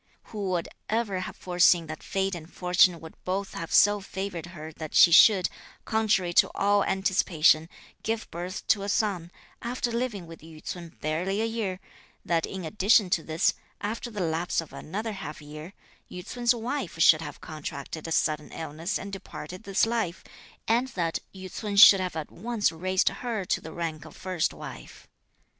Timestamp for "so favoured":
3.71-4.47